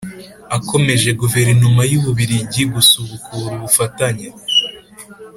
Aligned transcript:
akomeje 0.57 1.09
guverinoma 1.21 1.81
y'u 1.91 2.01
bubiligi 2.03 2.61
gusubukura 2.73 3.47
ubufatanye 3.55 4.27